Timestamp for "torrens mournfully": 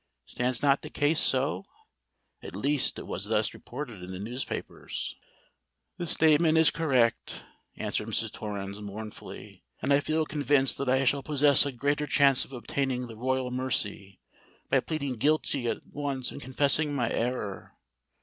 8.33-9.63